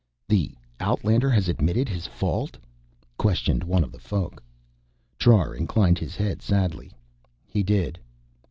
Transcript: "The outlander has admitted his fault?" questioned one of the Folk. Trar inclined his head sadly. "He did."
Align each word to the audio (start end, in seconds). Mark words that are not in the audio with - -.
"The 0.27 0.55
outlander 0.79 1.29
has 1.29 1.47
admitted 1.47 1.87
his 1.87 2.07
fault?" 2.07 2.57
questioned 3.19 3.63
one 3.63 3.83
of 3.83 3.91
the 3.91 3.99
Folk. 3.99 4.41
Trar 5.19 5.53
inclined 5.55 5.99
his 5.99 6.15
head 6.15 6.41
sadly. 6.41 6.91
"He 7.45 7.61
did." 7.61 7.99